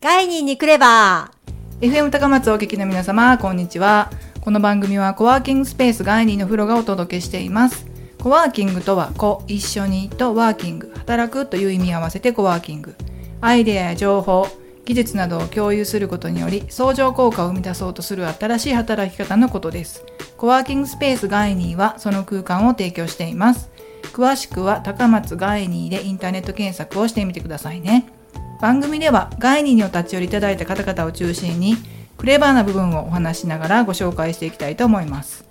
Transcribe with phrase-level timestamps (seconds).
[0.00, 1.32] ガイニーに来れば
[1.80, 4.12] FM 高松お聞きの皆様、こんにちは。
[4.42, 7.84] この番組はコワーキングスペースガイニーの風呂がお届けしています。
[8.22, 12.94] コワーキングとは、コ、一緒にとワーキング、働くという意味合わせてコワーキング。
[13.40, 14.46] アイデアや情報、
[14.84, 20.04] 技術などを共有することにより、相乗効果を生み出そうとする新しい働き方のことです。
[20.36, 23.68] コワーキングスペースガイニーはその空間を提供しています。
[24.12, 28.12] 詳しくは高松ガイニーでインターネット検索をしてみてくださいね。
[28.60, 31.76] 番組ではガイニーにお立ち寄りいただいた方々を中心に
[32.16, 35.44] クレバーな部分をお話しながらご紹介していきたいと思います。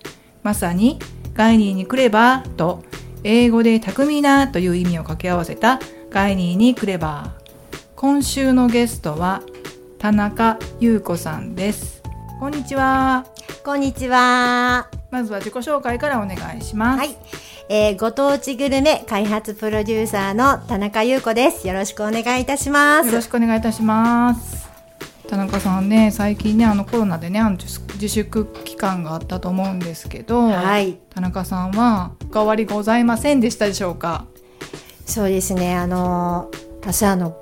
[0.44, 1.00] まさに
[1.34, 2.84] ガイニーにクレバーと
[3.24, 5.80] 英語で巧みなという意味を掛け合わせた
[6.10, 7.78] ガイニーにクレバー。
[7.96, 9.42] 今週のゲストは
[9.98, 12.04] 田中優子さんです。
[12.40, 13.26] こんにちは。
[13.64, 14.90] こんにちは。
[15.12, 17.00] まずは自己紹介からお願いします。
[17.00, 17.16] はい。
[17.70, 21.68] えーご当地グルメ開発プロデューサーの田中優子です。
[21.68, 23.08] よろしくお願いいたします。
[23.08, 24.70] よろしくお願いいたします。
[25.28, 30.98] 田中さんね、最近ね、あのコロナでね、あの自粛期間があったと思うんですけど、はい。
[31.10, 34.26] 田中さんはお変わりございませんでしたでしょうか？
[35.06, 35.76] そうですね。
[35.76, 37.36] あのー私あの、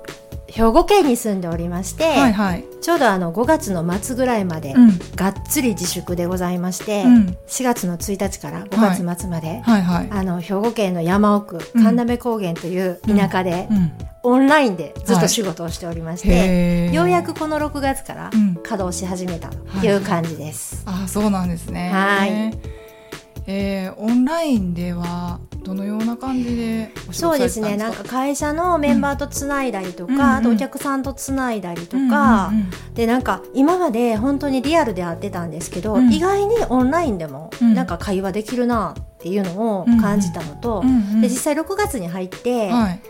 [0.56, 2.64] 兵庫県に住んでおりまして、はいはい。
[2.80, 4.98] ちょうどあの5月の末ぐらいまで、うん。
[5.14, 10.08] がっつり自粛でございまして、うん4月の1日から5月末まで、はいはい。
[10.10, 13.92] あの兵庫県の山奥うん神鍋高原という田舎で、うん。
[14.22, 20.82] オンラインでずっと仕事をしておりまして、へーようやくこの6月からうん稼働し始めたという感じです。
[20.86, 21.90] あ、そうなんですね。
[21.90, 22.75] はい。
[23.46, 27.76] えー、オンラインではどのような感じでそうですね。
[27.76, 36.10] なんか会社のメンバーとつないだりとか、うんあとお客さんとつないだりとか、うんうんでなんか今まで本当にリアルで会ってたんですけど、うん。
[36.10, 37.74] 意外にオンラインでもうん。
[37.74, 43.00] なんか会話できるなっていうのを感じたのと、うんうんで実際6月に入って、はい。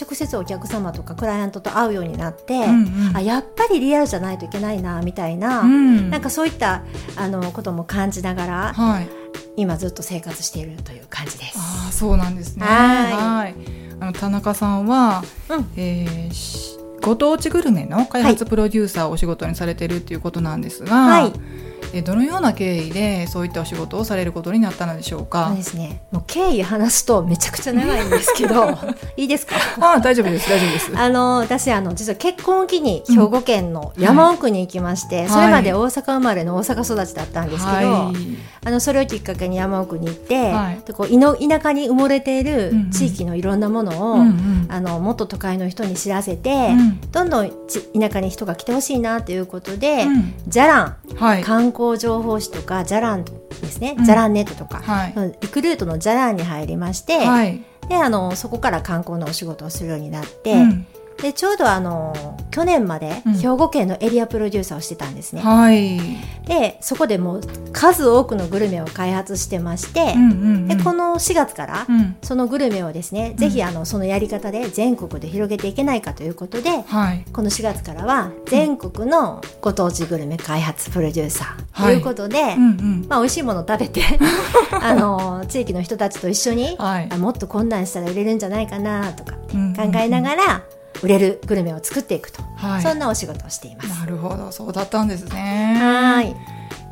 [0.00, 3.16] 直接お客様とかクライアントと会うようになって、うんうん。
[3.16, 6.10] あやっぱりリアルじゃないといけないなみたいな、うん。
[6.10, 6.82] なんかそういった
[7.16, 9.21] あのことも感じながらはい。
[9.56, 11.58] 今ずっと生活しているという感じです。
[11.58, 12.64] ああ、そうなんですね。
[12.64, 13.54] はいはい。
[14.00, 21.71] あの田中さんは、うんえーしご当地グルメの開発プロデューサーをお仕事にされてるっていうことなんですが、はいえー
[22.04, 25.62] どのような経緯でそういったお仕事をされることになったのでしょうそうかで。
[25.62, 26.02] すね。
[26.10, 28.70] もう経緯話すとめちゃくちゃ長いんですけど、
[29.16, 29.56] いいですか？
[29.80, 30.92] ああ、大丈夫です、大丈夫です。
[30.94, 38.16] あの、私、あの、実は結婚を機に兵庫県の山奥に行きまして、はいそれまで大阪生まれの大阪育ちだったんですけど、はい。
[38.64, 51.42] あの、それをきっかけに山奥に行って、はいでこういの田舎に埋もれているうんうん地域のいろんなものを、うんうんあの、もっと都会の人に知らせて、うんどんどんち田舎に人が来てほしいなということで、うんじゃらん、はい。
[51.42, 53.32] 観光情報誌とか、じゃらんで
[53.66, 54.04] すね、うん。
[54.04, 55.38] じゃらんネットとか、はい。
[55.40, 57.62] リクルートのじゃらんに入りまして、はい。
[57.88, 60.86] であのそこから観光のお仕事をするようになって、うん
[61.22, 63.32] でちょうどあの去年までうん。
[63.34, 65.98] 兵庫県のエリアプロデューサーをしてたんですね、はい。
[66.46, 67.40] でそこでもう
[67.72, 70.68] 数多くのグルメを開発してまして、うんうんうん。
[70.68, 72.16] でこの4月から、うん。
[72.22, 77.24] そのグルメをですね、ぜひあのそのやり方で全国で広げていけないかということではい。
[77.32, 81.94] この4月からは全国のご当地グルメ開発プロデューサーとはい。
[81.94, 83.06] いうことで、うんうん。
[83.08, 84.02] まあ、美味しいものを食べて
[84.80, 87.08] あの地域の人たちと一緒に、はい。
[87.10, 90.62] あもっとこんなんしたら売れるんじゃないかなとか考えながら
[91.02, 92.82] 売れるグルメを作っていくと、はい。
[92.82, 93.88] そんなお仕事をしています。
[93.88, 95.76] なるほど、そうだったんですね。
[95.78, 96.34] はい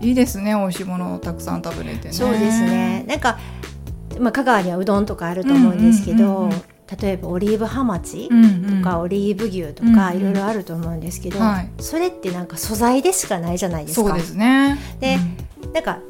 [0.03, 2.15] いいですね、美味しいものをたくさん食べれてね。
[2.15, 3.04] そうですね。
[3.06, 3.38] なんか、
[4.19, 6.62] まあ、香川にはうどんとかあると思うんですけど、うんうんうんうん
[7.00, 8.82] 例えばオリーブハマチうんうん。
[8.82, 14.09] とかオリーブ牛とうんうんかいろいろあると思うんですけど、はいそれってなんか素材でしかないじゃないですか。
[14.09, 14.77] そうですね。
[14.98, 15.16] で
[15.72, 16.00] なんか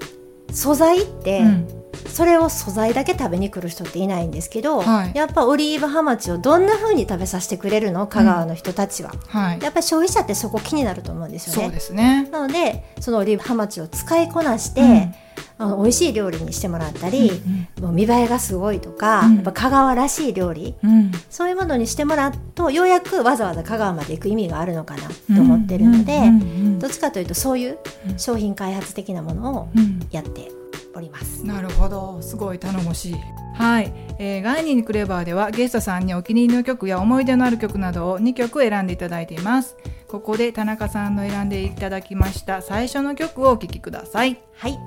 [0.51, 5.13] 素材って、うんうんそれを素材だけ食べに来る人っていないんですけど、はい。
[5.15, 9.61] やっぱオリーブハマチをどんな風に食べさせてくれるの香川の人たちは、はい。
[9.63, 11.79] やっぱり消費者ってそこ気になると思うんですよね。
[11.93, 12.29] ね。
[12.31, 15.15] なのでそのオリーブハマチを使いこなして、うん。
[15.59, 17.31] あの美味しい料理にしてもらったり、
[17.79, 19.35] うんもう見栄えがすごいとか、うん。
[19.37, 21.13] やっぱ香川らしい料理うん。
[21.29, 25.03] そういうものにしてもらうとようやくわざわざ香川まで行く意味があるのかな
[25.35, 26.79] と思ってるので、うんうんうん。
[26.79, 27.79] どっちかというとそういう
[28.09, 28.19] うん。
[28.19, 30.01] 商品開発的なものをうん。
[30.11, 30.51] やって
[30.95, 31.45] おります。
[31.45, 32.21] なるほど。
[32.23, 33.17] すごい頼もしい。
[33.55, 39.77] はい、えーガイニーにクレバーではゲストさんにお気に入りの曲や思い出のある曲などを2曲選んでいただいています。
[40.09, 44.41] ここで田中さんの選んでいただきました最初の曲をお聴きください。
[44.57, 44.79] はい、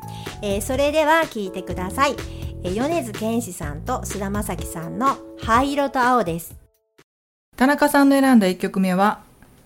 [0.42, 2.16] えーそれでは聞いてください、
[2.64, 6.56] えー米津玄師さんと菅田将暉さんの灰色と青です。
[7.56, 9.22] 田中さんの選んだ1曲目は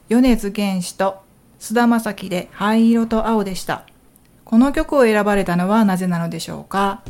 [0.09, 1.19] 米津玄師と
[1.59, 3.85] 菅田将暉で灰色と青でした
[4.47, 7.01] この曲を選ばれたのはなぜなのでしょうか？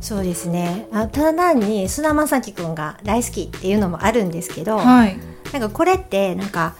[0.00, 0.86] そうですね。
[0.92, 5.18] あただ単に菅田将暉くんが大好きっていうのもあるんですけど、はい。
[5.52, 6.76] なんかこれってなんか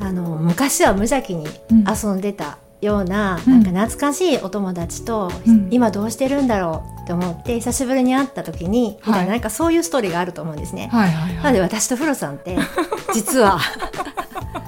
[0.00, 1.84] ああの昔は無邪気にうん。
[1.88, 3.52] 遊んでたような,、うん。
[3.52, 5.66] なんか懐かしいお友達と、うん。
[5.72, 10.88] 今どうしてるんだろうって思って久しぶりに会った時に、みたいななんかそういうストーリーがあると思うんですね。
[10.92, 11.42] はいはいはい。
[11.42, 12.56] なので私とフロさんって
[13.12, 13.58] 実は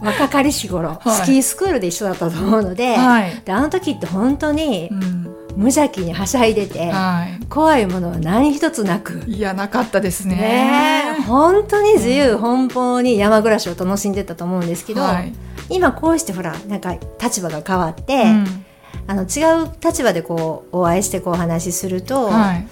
[0.02, 1.10] 若かりし頃、はい。
[1.10, 3.42] スキースクールで一緒だったと思うので,、はい。
[3.44, 5.30] であの時って本当にうん。
[5.56, 9.22] 無邪気にはしゃいでて、は怖いものは何一つなく。
[9.26, 10.36] いいやなかったですね。
[10.36, 11.16] ね。
[11.18, 15.32] え本当に自由奔放に山暮らしを楽しんでたと思うんですけど、はい。
[15.68, 18.64] 今こうしてほらなんか立場が変わって、うん。
[19.06, 22.66] あの違う立場でこうお会いしてこうお話しすると、はい。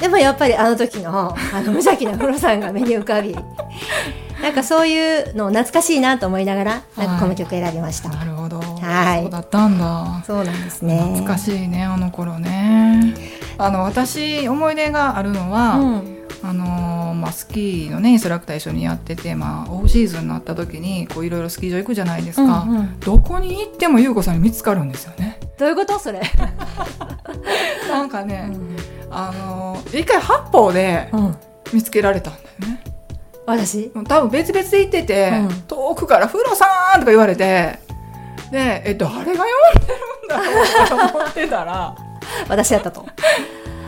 [0.00, 3.36] でもやっぱりあの時のあの無邪気なフロさんが目に浮かび
[4.42, 8.60] なんかそういうのを懐かしいなと思いながらなんかこの曲選びました、なるほど。
[8.60, 9.22] はい。
[9.22, 10.22] そうだったんだ。
[10.26, 10.98] そうなんですね。
[11.00, 13.14] 懐かしいねあの頃ね。
[13.58, 16.18] あの私思い出があるのは、うん。
[16.44, 22.98] あのーまあ、スキーのねインストラクター一緒にやってて、まあ、オフシーズンになった時にこういろいろスキー場行くじゃないですか、うんうん。
[23.00, 25.38] どこに行っても優子さんに見つかるんですよね。
[25.56, 26.00] どういうこと？
[26.00, 26.20] それ、
[27.88, 28.76] なんかね、うん。
[29.08, 31.36] あのー一回八方でうん。
[31.72, 32.40] 見つけられたんだ
[33.46, 33.90] 私？
[34.08, 35.62] 多分別々で行ってて、うん。
[35.68, 36.66] 遠くから「風呂さ
[36.96, 37.78] ん!」とか言われて
[38.50, 39.44] でえ誰が呼んでる
[40.26, 41.94] んだろうと思ってたら
[42.48, 43.04] 私やったと。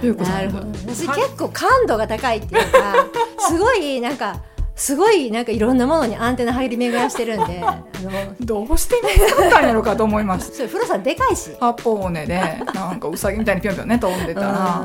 [0.03, 0.67] なるほど。
[0.87, 3.07] 私はい結構感度が高いっていうか
[3.49, 4.37] すごいなんか
[4.77, 8.11] すごいなんかいろんなものにアンテナ入り巡らしてるんであの
[8.41, 11.51] どうして見つかったんやろうかと思いました それさんでかいし。
[11.61, 12.43] 八方尾根で
[12.75, 14.83] なんかウサギみたいにぴょんぴょんね飛んでたら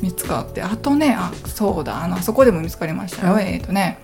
[0.00, 3.98] 見つかってあとねあそうだあのあそこでも見つかりましたよ、うんえっ、とね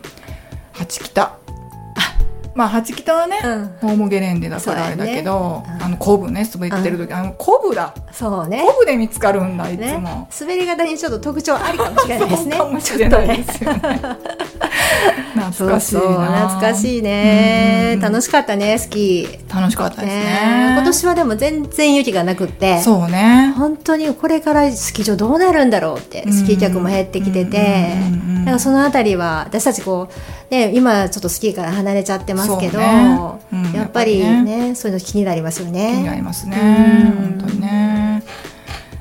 [0.73, 1.39] 八北
[2.55, 3.67] まあ八北はね、うん。
[3.81, 7.95] ホームゲレンデだからあれだけど、あのコブね滑ってる時、あのコブだ。
[8.13, 8.65] そうね。
[8.67, 9.99] コブで見つかるんだいつね。
[9.99, 12.57] も、滑り方にちょっと特徴ありかもしれないですね。
[12.59, 13.81] かもしれないですよね。
[15.35, 17.93] 懐かしい懐かしいね。
[17.95, 18.01] うん。
[18.01, 19.55] 楽しかったねスキー。
[19.55, 20.21] 楽しかったですね。
[20.23, 20.75] ね。
[20.77, 22.81] 今年はでも全然雪がなくって。
[22.81, 23.55] そうね。
[23.57, 27.97] 本当にこれからスキー場どうなるんだろうってスキー客も減ってきてて。
[28.27, 30.13] うんからそのあたりは私たちこう、
[30.53, 33.19] ね、今ちょっとスキーから離れちゃってますけど、ね。
[33.55, 34.75] うんやっぱりやっぱね。
[34.75, 36.17] そういうの気になりますよ気になね。
[36.17, 36.59] りますね。
[37.11, 37.39] うん。
[37.39, 38.23] 本当にね。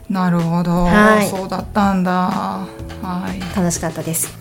[0.09, 1.27] なるほど、はい。
[1.27, 2.11] そうだったんだ。
[2.13, 2.67] は
[3.35, 3.55] い。
[3.55, 4.33] 楽しかったです。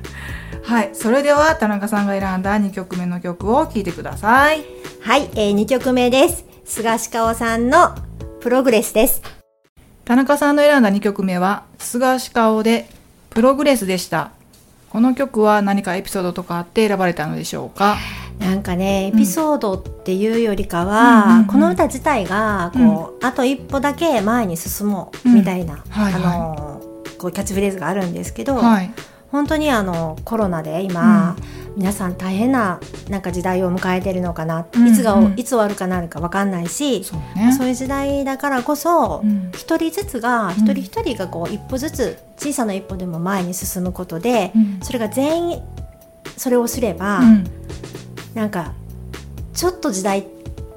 [0.62, 0.90] はい。
[0.92, 4.62] それでは田中さんが選んだ2曲目の曲を聴いてください。
[5.00, 6.44] はい、えー、2曲目です。
[6.66, 7.94] 菅氏香さんの
[8.40, 9.22] プログレスです。
[10.04, 12.90] 田中さんの選んだ2曲目は菅氏顔で
[13.30, 14.32] プログレスでした
[14.96, 17.98] この曲は何かエピソードとかあって選ばれたのでしょうか？
[18.38, 19.18] なんかねエうん。
[19.18, 21.44] ピソードっていうよりかうんうんは、うん。
[21.44, 26.22] この歌自体がこう、あと一歩だけ前に進もうみたいな、はいはい。
[26.24, 26.80] あの
[27.18, 28.90] こうキャッチフレーズがあるんですけど、はい。
[29.30, 31.36] 本当にあのコロナで今、
[31.76, 32.80] 皆さん大変な
[33.10, 35.34] なんか時代を迎えてるのかな、うんいつがうん。
[35.36, 37.52] いつ終わるかなるか分かんないし、そうね。
[37.52, 39.50] そういう時代だからこそ、うん。
[39.52, 44.80] 一人ずつが一人一人がこう一歩ずつ小さな一歩でも前に進むことで、うん。
[44.82, 45.62] それが全員
[46.38, 47.44] それをすれば、うん。
[48.34, 48.72] なんか
[49.52, 50.26] ちょっと時代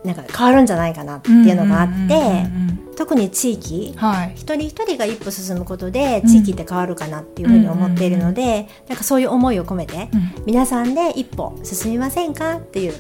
[0.03, 2.47] なんか変わるんじゃないかなっていうのがあって、
[2.95, 4.33] 特に地域はい。
[4.35, 10.43] 一人一人が一歩進むことで地域って変わるかなっていうふうに思っているので、なんかそういう思いを込めて、うん。
[10.45, 12.93] 皆さんで一歩進みませんかっていう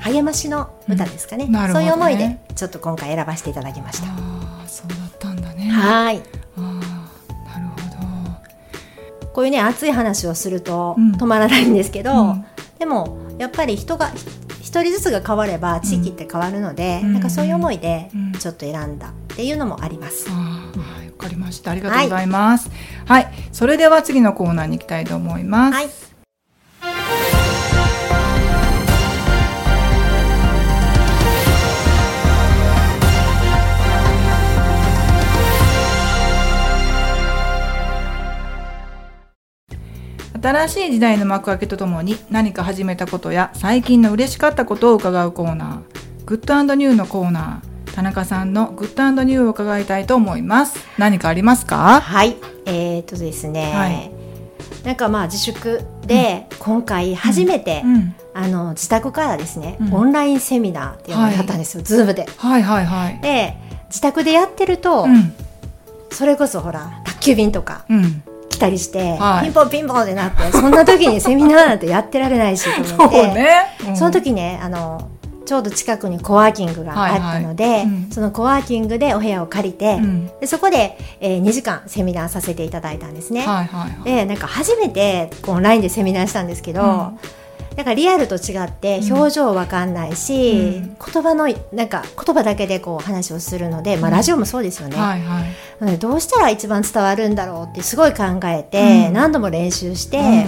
[0.00, 1.52] 励ましの歌ですかね,、うん。
[1.52, 1.68] ね。
[1.72, 4.06] そういう思いでちょっと今回選ばせていただきました。
[4.08, 5.68] ああそうだったんだね。
[5.68, 6.22] はい。
[6.56, 11.12] ああなるほこういうね熱い話をするとうん。
[11.12, 12.44] 止まらないんですけど、うん。
[12.78, 14.12] でもやっぱり人が
[14.66, 17.12] 一人ずつが変われば地域って変わるので、うん。
[17.12, 18.32] なんかそういう思いでうん。
[18.32, 20.26] ちょっと選んだっていうのもあります。
[20.28, 20.32] あ
[20.74, 21.70] あはいわかりました。
[21.70, 22.68] ありがとうございます。
[23.06, 25.74] はい、それでは次のコーナーに行きたいと思います。
[25.74, 25.88] はい、
[40.46, 46.24] 新しい時代の幕開けとともに何か始めたことや最近の嬉しかったことを伺うコーナー。
[46.24, 47.92] Good New のコーナー。
[47.92, 50.78] 田中さんの Good New を伺いたいと思います。
[50.98, 52.00] 何かありますか？
[52.00, 54.12] はい、えー、っとですね、はい。
[54.84, 58.14] なんかまあ自粛で今回初めて、うん。
[58.32, 59.94] あの自宅からですね、うん。
[59.94, 62.24] オンラインセミナーっていうのをやったんですよ、ズームで。
[62.36, 63.18] はいはいはい。
[63.20, 63.56] で
[63.88, 65.34] 自宅でやってると、うん。
[66.12, 68.22] それこそほら宅急便とかうん
[68.56, 69.44] 来たりして、はい。
[69.44, 73.48] ピンポンピンポンってなって そんな時にセミナーなんてやってられないしと思って、 ね、
[73.88, 73.96] うん。
[73.96, 75.08] その時ねあの
[75.44, 78.08] ちょうど近くにコワーキングがあったので、はいはいうん。
[78.10, 80.30] そのコワーキングでお部屋を借りて、うん。
[80.40, 83.40] でそこで、えー2時間セミナーさせていただいたんですね。
[83.40, 84.04] はいはいはい。
[84.04, 87.18] でなんか初めてオンラインでセミナーしたんですけど、うん
[87.76, 90.96] だからリアルと違って表情わかんないし、うん。
[91.12, 94.16] 言葉のなんか言葉だけでこう話をするので、まあ、うん。
[94.16, 95.98] ラジオもそうですよね、はいはい。
[95.98, 99.12] どうしたら一番伝わるんだろうってすごい考えて、うん。
[99.12, 100.24] 何度も練習して、うん。
[100.24, 100.46] やっ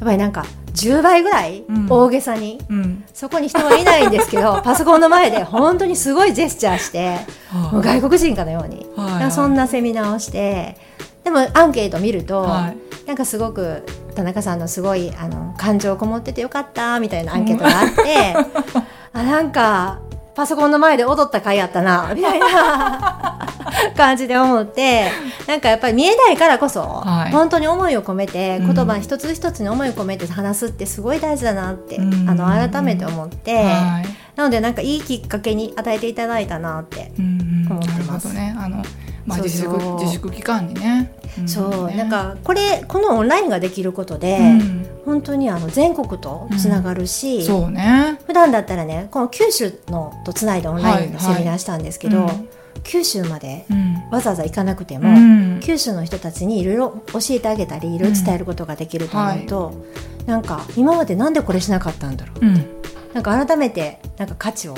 [0.00, 1.86] ぱりなんか10倍ぐらいうん。
[1.90, 3.04] 大げさに、うん。
[3.12, 7.18] そこに人はいないんですけど パソコンの前で本当にすごいジェスチャーして
[7.52, 10.76] もう外国人かのように、はいだからそんなセミナーをして
[11.24, 13.84] でもアンケート見ると、はいなんかすごく
[14.14, 18.34] 田中さんのすごいあの感情こもっててよかったみたいなアンケートがあって、
[19.12, 20.00] あなんか
[20.34, 23.38] パソコンの前で踊った回やったなみたいな
[23.96, 25.10] 感じで思って
[25.46, 27.32] なんかやっぱり見えないからこそ、はい。
[27.32, 28.74] 本当に思いを込めてうん。
[28.74, 32.28] 言葉一つ一つに思いを込めて話すってすごい大事だなって、うん。
[32.28, 34.06] あの改めて思って、はい。
[34.36, 37.72] なのでなんかいいきっかけに与えていただいたなってうんうん。
[37.72, 38.28] 思ってます。
[38.28, 38.54] ほどね。
[38.58, 38.82] あの
[39.26, 39.68] まあ自粛
[39.98, 41.12] 自粛期間にね。
[41.42, 41.96] んそう、ね。
[41.96, 44.86] なんかこれこのオンラインができることで、うん。
[45.04, 48.18] 本当にあの全国とつながるし、そうね。
[48.26, 52.48] 普段だったらねこの九州のとつないでオンラインではいセミナーしたんですけど、うん。
[52.82, 54.08] 九州までうん。
[54.10, 55.60] わざわざ行かなくても、うん。
[55.60, 59.84] 九州の人たちにいろいろ教えてあげたりいろいろ伝えることができると思うと、
[60.26, 62.66] なんか今までなんでこれしなかったんだろううん
[63.14, 64.74] なんか改めてなんか価値を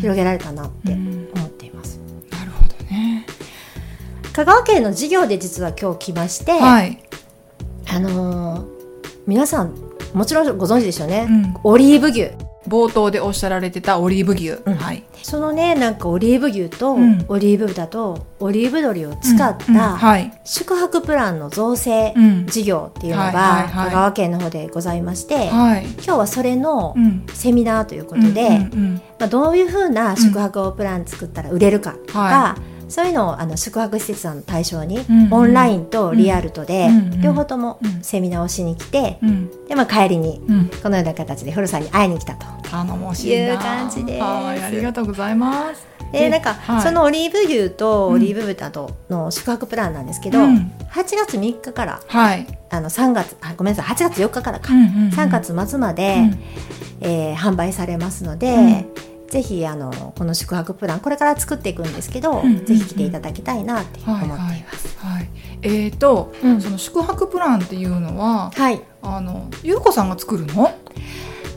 [0.00, 1.53] 広げられたなってうん思って
[4.34, 6.98] 香川県の授業で実は今日来まして、はい。
[7.88, 8.74] あのー
[9.26, 9.74] 皆さん
[10.12, 11.54] もちろんご存知ですよね、うん。
[11.62, 12.30] オリーブ牛。
[12.68, 14.50] 冒頭でおっしゃられてたオリーブ牛。
[14.50, 14.74] うん。
[14.74, 15.04] はい。
[15.22, 17.24] そのねなんかオリーブ牛とうん。
[17.28, 20.32] オリーブ豚とオリーブ鶏を使ったはい。
[20.44, 22.46] 宿泊プランの造成うん。
[22.46, 25.84] 事業っていうのが香川県の方でございましてはい。
[25.84, 27.24] 今日はそれのうん。
[27.32, 28.58] セミナーということで、
[29.20, 35.32] まあ、どういうふうな宿泊プラン作ったら売れるかとか、はそういうのをあの宿泊施設さんの対象に、うん。
[35.32, 37.20] オンラインとリアルとで、うん。
[37.20, 38.02] 両方ともうん。
[38.02, 39.66] セミナーをしに来て、うん。
[39.66, 40.70] でまあ、帰りにうん。
[40.82, 42.46] このような形で古さんに会いに来たと。
[42.70, 44.22] 頼もしいう感じです。
[44.22, 45.86] はいありがとうございます。
[46.12, 46.82] でなんか、はい。
[46.82, 48.14] そのオリーブ牛とうん。
[48.14, 50.72] オリーブ豚との宿泊プランなんですけど、うん。
[50.90, 52.46] 8月3日からはい。
[52.70, 55.10] あの3月あごめんなさい8月4日からか、うんうんうん。
[55.10, 56.38] 3月末まで、うん。
[57.00, 58.86] えー販売されますので、うん
[59.28, 62.64] ぜひあのこの宿泊プランこれから作っていくんですけど、うんうんうん。
[62.64, 64.36] ぜひ来ていただきたいなって思っていま
[64.72, 64.96] す。
[64.98, 65.28] はい、はい、
[65.62, 66.60] えーと、うん。
[66.60, 70.72] その宿泊プランっていうのははい、あの優子さんが作るの？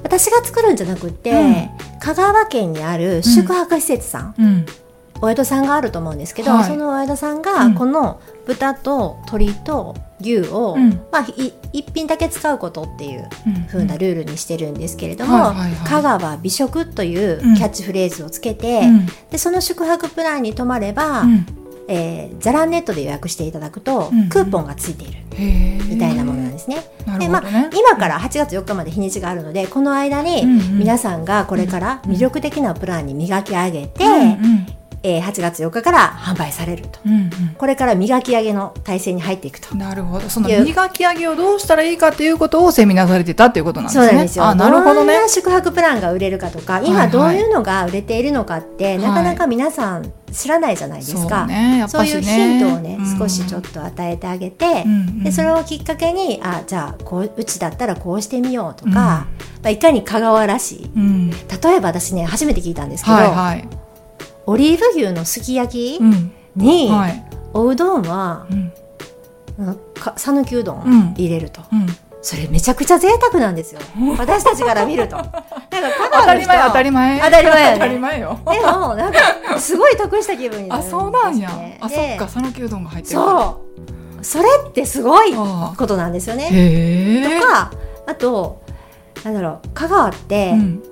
[0.03, 1.69] 私が作るんじゃなくて、うん。
[1.99, 4.65] 香川県にある宿泊施設さん、
[5.21, 6.63] うんお宿さんがあると思うんですけど、はい。
[6.65, 7.75] そのお宿さんうがん。
[7.75, 11.01] この豚と鶏と牛を、うん。
[11.11, 13.27] まあ、い一品だけ使うことっていう
[13.67, 15.53] 風なルールにしてるんですけれども、
[15.85, 17.55] 香川美食といううん。
[17.55, 19.05] キャッチフレーズをつけて、うん。
[19.31, 21.45] でその宿泊プランに泊まれば、うん。
[21.89, 25.23] えー、ザランネットで予約していただくと、うんクーポンがついている。
[25.87, 26.77] みたいなものなんですね。
[27.05, 34.67] なでまあ今から8月4日まで日にちがあるのでこの間に皆さんがこれから魅力的なプランに磨き上げて、うんうん
[35.03, 36.99] えー8月4日から販売されると。
[37.05, 39.69] うんこれから磨き上げの体制に入っていくと。
[39.71, 40.29] うん、なるほど。
[40.29, 40.65] そのいう。
[40.65, 44.07] 磨き上げをどうしたらいいかっていうことをセミナーされてたっていうことなんですね。
[44.07, 44.45] そうなんですよ。
[44.45, 45.13] あなるほどね。
[45.13, 48.97] どんな宿泊プランが売れるかとかい今どういうのが売れているのかって、い。
[48.97, 51.45] なかなか皆さん知らないじゃないですそうか。
[51.45, 51.79] ね。
[51.79, 53.17] やっそういうヒントをね、うん。
[53.17, 55.23] 少しちょっと与えてあげて、うんうん。
[55.23, 59.27] でそれをきっかけにあじゃあこううちだったらこうしてみようとか、ま
[59.63, 60.91] あ、いかに香川らしい。
[60.95, 61.29] うん。
[61.29, 61.37] 例
[61.75, 63.67] えば私ね初めて聞いたんですけど、はいはい
[64.47, 66.31] オリーブ牛のすき焼きうん。
[66.55, 67.23] に、はい。
[67.53, 68.73] おうどんはうん。
[69.59, 70.91] うんうどうん。
[71.11, 71.85] ん入れると、うん。
[72.21, 73.81] それめちゃくちゃ贅沢なんですよ。
[74.17, 75.17] 私たちから見ると。
[75.19, 77.19] なんか香当たり前当たり前。
[77.19, 77.73] 当たり前やね。
[77.73, 78.39] 当たり前よ。
[78.45, 81.49] でもなんかすごい得した気分になるんあそうなんや。
[81.81, 83.61] あそでっか讃岐うどんが入ってるそ
[84.19, 84.25] う。
[84.25, 86.49] それってすごいあことなんですよあね。
[86.51, 87.39] へえ。
[87.41, 87.71] とか
[88.07, 88.61] あと
[89.23, 90.83] なんだろう香川って、うん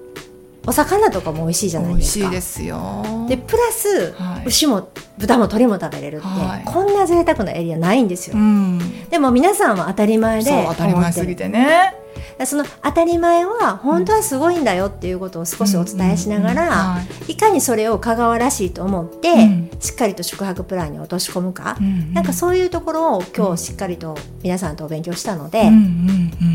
[0.68, 2.26] お魚とかも美味しいじゃない美味ですか。
[2.26, 3.26] しいですよ。
[3.30, 4.48] でプラス、はい。
[4.48, 6.64] 牛も豚も鶏も食べれるって、はい。
[6.66, 9.10] こんな贅沢なエリアないんですよ、うん。
[9.10, 11.96] でも皆さんは当たり前でそう当たり前すぎてね。
[12.00, 12.05] て
[12.44, 16.98] その当たり前は本当はすごいんだよっていうことを少しお伝えしながら、
[17.30, 17.34] い。
[17.34, 19.70] いかにそれを香川らしいと思って、うん。
[19.80, 25.70] しっかりと宿泊プランに落とし込むか、うんなんかそういうところを今日しっかりと皆さんとお勉強したので、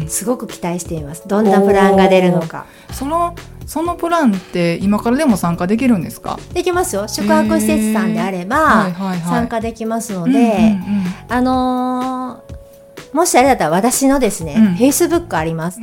[0.08, 1.26] すごく期待しています。
[1.26, 2.66] どんなプランが出るのか。
[2.92, 3.34] その
[3.66, 6.38] そのプランって今からでも参加できるんですか？
[6.52, 7.06] できますよ。
[7.06, 8.90] 宿泊施設さんであれば、
[9.24, 10.76] 参加できますので、
[11.28, 12.59] あのー
[13.20, 14.74] もしあれだったら私のですね、うん。
[14.76, 15.78] フェイスブックあります。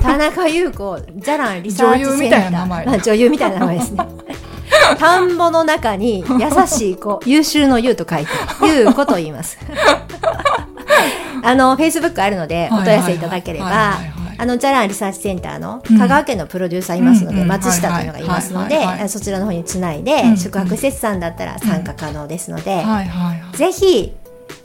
[0.00, 2.16] 田中優子ザランリサーチセンター。
[2.16, 2.86] 女優みたいな名前。
[2.86, 4.06] まあ女優みたいな名前ですね。
[4.98, 8.32] 田んぼの中に優しい子、 優秀の優と書いて、
[8.66, 9.58] 優子と言います。
[11.44, 13.98] あの、フェイスブックあるので、お問い合わせいただければ、
[14.38, 15.98] あのジャランリサーチセンターのうん。
[15.98, 22.82] 香川県のプロデューサーいますので、松下というのがいますので、そちらの方につないで、うん宿泊施設さんだったら参加可能ですので、
[23.52, 24.14] ぜひ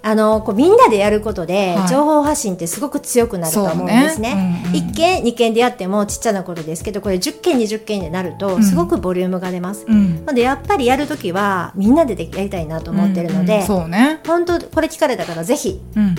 [0.05, 1.88] あのこうみんなでやることで、はい。
[1.88, 4.36] 情報発信ってすごく強くなると思うんですね。
[4.36, 4.89] ねうんうん。
[4.89, 8.63] 1件2件でやってもちっちゃなことですけどこれ10件20件でなるとん。
[8.63, 9.86] すごくボリュームが出ます。
[9.88, 10.25] うん。
[10.25, 13.60] なのでやっぱりやるときはみんなででやりたいなと思ってるので、うん。
[13.62, 13.65] うん。
[13.65, 14.19] そうね。
[14.27, 16.15] 本当これ聞かれた方ぜひうん。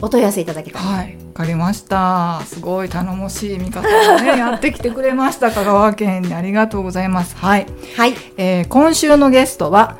[0.00, 0.82] お問い合わせいただきたい。
[0.82, 1.16] はい。
[1.16, 2.40] わかりました。
[2.44, 5.52] すごい頼もしい味方がね やってきてくれました。
[5.52, 7.36] 香川県にありがとうございます。
[7.36, 7.66] はい。
[7.96, 9.96] はい、えー今週のゲストは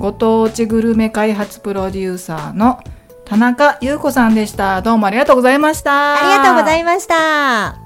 [0.00, 2.82] ご当地グルメ開発プロデューサーの
[3.26, 4.80] 田中優子さんでした。
[4.80, 6.14] どうもありがとうございました。
[6.14, 7.76] ありがとうございまました。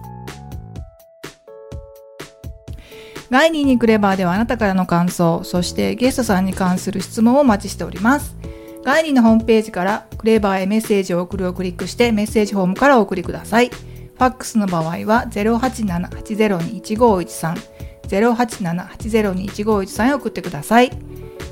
[3.30, 8.36] ガイニーにクレバーではあなたからの感想そしてゲストさんに関する質問をお待ちしております。
[8.84, 13.70] ガイニーのホームページからクレバーへメッセージを送るをクリックしてメッセージフォームからお送りください。
[13.70, 17.74] ファックスの場合は087-802-1513
[18.06, 20.90] 087-802-1513へ送ってください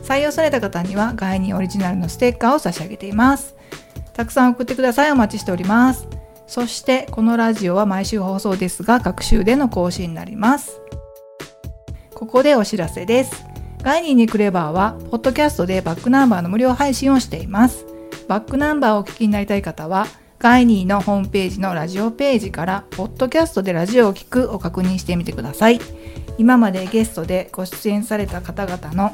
[0.03, 3.55] 採用された方にはガイニーオリジナルのステッカーを差し上げています。
[4.13, 5.13] たくさん送ってください。
[5.13, 6.07] お待ちしております。
[6.47, 10.81] そしてこのラジオは毎週放送ですが各週での更新になります。
[12.15, 13.45] ここでお知らせです。
[13.83, 17.87] ガイニーにクレバーはポッドキャストでバックナンバーの無料配信をしています。
[18.29, 20.07] バックナンバーをお聞きになりたい方は
[20.39, 25.81] ガイニーのホームページのラジオページからポッドキャストでラジオを聞くを確認してみてください。
[26.39, 29.13] 今までゲストでご出演された方々の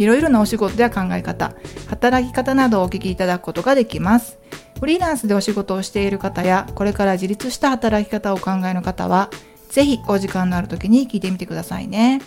[0.00, 1.52] いろいろなお仕事や考え方、
[1.88, 4.38] 働き方などをお聞きいただくことができます。
[4.80, 9.28] フリーランスでお仕事をしている方や、これから自立した働き方をお考えの方は、
[9.68, 12.22] ぜひお時間のある時に聞いてみてくださいね。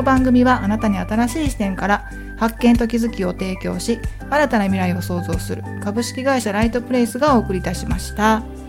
[0.00, 8.59] の番組はあなたに新しい視点から発見と気づきを提供し新たな未来を創造する株式会社ライトプレイスがお送りいたしました。